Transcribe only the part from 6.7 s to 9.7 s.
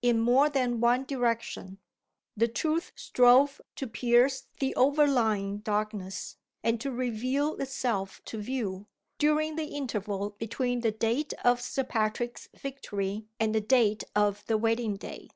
to reveal itself to view, during the